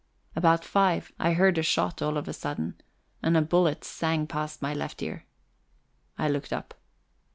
[0.35, 2.73] About five, I heard a shot all of a sudden,
[3.21, 5.25] and a bullet sang past my left ear.
[6.17, 6.73] I looked up.